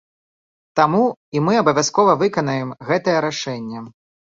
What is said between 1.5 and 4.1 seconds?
абавязкова выканаем гэтае рашэнне.